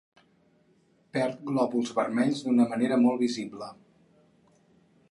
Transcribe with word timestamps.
Perd 1.17 1.43
glòbuls 1.49 1.93
vermells 1.99 2.43
d'una 2.49 2.67
manera 2.73 2.99
molt 3.05 3.23
visible. 3.27 3.71